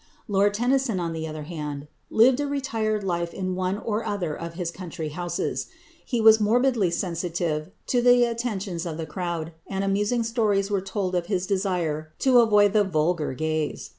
Lord 0.27 0.55
Tennyson, 0.55 0.99
on 0.99 1.13
the 1.13 1.27
other 1.27 1.43
hand, 1.43 1.87
lived 2.09 2.39
a 2.39 2.47
retired 2.47 3.03
life 3.03 3.35
in 3.35 3.53
one 3.53 3.77
or 3.77 4.03
other 4.03 4.35
of 4.35 4.55
his 4.55 4.71
country 4.71 5.09
houses. 5.09 5.67
He 6.03 6.19
was 6.19 6.39
morbidly 6.41 6.89
sensitive 6.89 7.69
to 7.85 8.01
the 8.01 8.23
attentions 8.23 8.87
of 8.87 8.97
the 8.97 9.05
crowd, 9.05 9.51
and 9.67 9.83
amusing 9.83 10.23
stories 10.23 10.71
are 10.71 10.81
told 10.81 11.13
of 11.13 11.27
his 11.27 11.45
desire 11.45 12.13
to 12.17 12.39
avoid 12.39 12.73
the 12.73 12.83
"vulgar" 12.83 13.35
gaze. 13.35 13.89